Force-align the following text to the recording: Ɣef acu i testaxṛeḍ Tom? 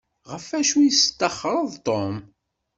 Ɣef 0.31 0.47
acu 0.59 0.77
i 0.81 0.91
testaxṛeḍ 0.95 1.69
Tom? 1.85 2.15